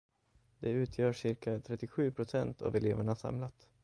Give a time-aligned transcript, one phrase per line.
[0.59, 3.67] Det utgör cirka trettiosju procent av eleverna samlat.